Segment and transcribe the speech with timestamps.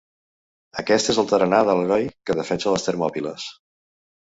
[0.83, 3.51] Aquest és el tarannà de l’heroi que defensa les Termòpiles.